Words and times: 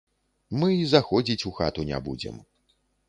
Мы 0.61 0.69
і 0.77 0.87
заходзіць 0.93 1.45
у 1.49 1.53
хату 1.59 1.85
не 1.91 2.01
будзем. 2.09 2.41